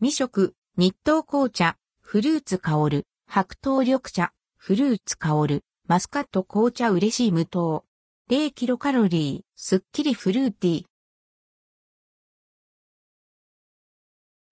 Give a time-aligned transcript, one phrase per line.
[0.00, 7.84] 未食、日東紅茶、フルーツ香る、白桃緑茶、フルーツ香る、マスカット紅茶嬉しい無糖。
[8.30, 10.84] 0キロカロリー、すっきりフルーティー。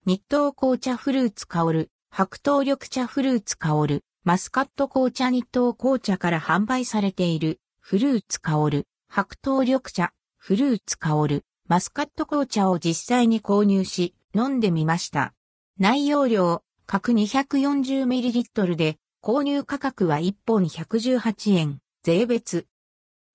[0.05, 15.33] 日東紅茶フルーツ香る、白桃緑茶フルーツ香る、マスカット紅茶日東紅茶から販売されている、フルーツ香る、白桃緑茶、フルーツ香る、マスカット紅茶を実際に購入し、飲んでみました。
[15.79, 22.67] 内容量、各 240ml で、購入価格は1本118円、税別。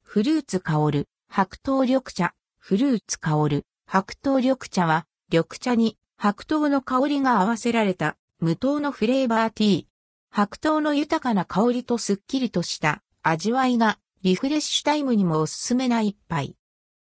[0.04, 9.86] フルーツ香る、白桃緑茶、フルーツ香る、白桃緑茶は、緑茶に白桃の香りが合わせられた無糖のフレーバーティー。
[10.30, 16.56] 白桃の豊かな香りとすっきりとした味わいがリフレッシュタイムにもおすすめな一杯。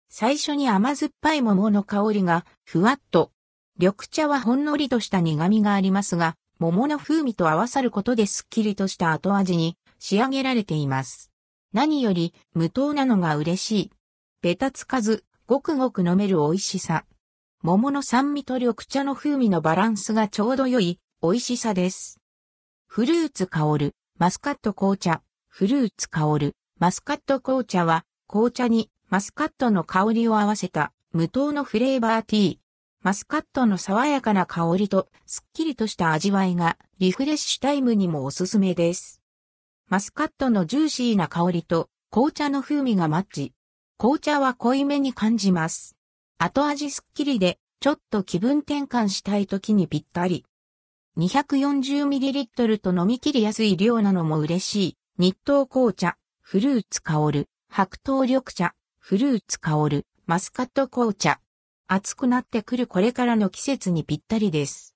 [0.09, 3.31] 最初に甘酸っぱい桃の香りがふわっと。
[3.79, 11.31] 緑茶はほんのりとした苦味がありますが、桃の風味と合わさることですっきりとした後味に仕上げられています。
[11.75, 13.91] 何より無糖なのが嬉しい。
[14.41, 17.05] ベタつかず、ごくごく飲める美味しさ。
[17.63, 22.19] 桃の酸味と緑茶の風味のバランスがちょうど良い美味しさです。
[22.87, 32.66] フルーツ香る、マスカット紅茶、フルーツ香る、マスカット紅茶は、紅茶にマスカットの香りを合わせた無糖のフレーバーティー。
[33.07, 39.23] マスカットの爽やかな香りとすっきりとした味わいがリフレッシュタイムにもおすすめです。
[39.89, 43.53] マスカットのジューシーな香りと紅茶の風味がマッチ。
[43.97, 45.95] 紅茶は濃いめに感じます。
[46.39, 50.45] 後味すっきりで、ちょっと気分転換したい時にぴったり。
[51.17, 54.97] 240ml と飲み切りやすい量なのも嬉しい。
[55.17, 61.39] 日東紅茶、フルーツ香る、白桃緑茶、フルーツ香る、マスカット紅茶。
[61.89, 64.85] 暑くなってくるこれからの季節にぴったりです。